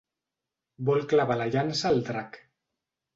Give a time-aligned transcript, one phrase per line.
[0.87, 2.41] Vol clavar la llança al drac.